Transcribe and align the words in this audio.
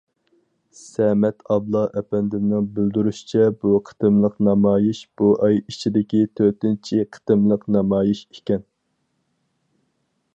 سەمەت 0.77 1.43
ئابلا 1.55 1.81
ئەپەندىمنىڭ 1.99 2.69
بىلدۈرۈشىچە 2.79 3.45
بۇ 3.65 3.75
قېتىملىق 3.89 4.39
نامايىش 4.49 5.03
بۇ 5.21 5.29
ئاي 5.49 5.61
ئىچىدىكى 5.61 6.23
تۆتىنچى 6.41 7.05
قېتىملىق 7.17 7.69
نامايىش 7.77 8.25
ئىكەن. 8.39 8.69